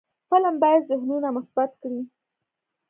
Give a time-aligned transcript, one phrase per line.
[0.29, 2.01] فلم باید ذهنونه مثبت کړي